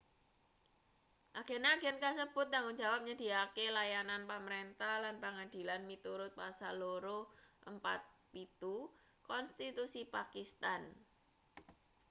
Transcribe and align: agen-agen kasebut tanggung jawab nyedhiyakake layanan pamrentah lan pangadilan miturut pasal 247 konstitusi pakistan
agen-agen 1.41 1.97
kasebut 2.03 2.47
tanggung 2.53 2.77
jawab 2.81 3.01
nyedhiyakake 3.07 3.65
layanan 3.77 4.23
pamrentah 4.29 4.95
lan 5.03 5.15
pangadilan 5.23 5.81
miturut 5.89 6.31
pasal 6.41 6.73
247 6.81 8.79
konstitusi 9.29 10.01
pakistan 10.15 10.81